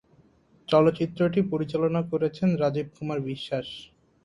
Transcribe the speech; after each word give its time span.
চলচ্চিত্রটি 0.67 1.39
পরিচালনা 1.51 2.01
করেছেন 2.11 2.49
রাজীব 2.61 2.87
কুমার 2.95 3.19
বিশ্বাস। 3.29 3.67